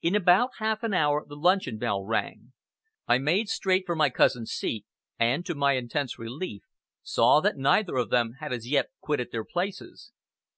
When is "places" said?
9.44-10.12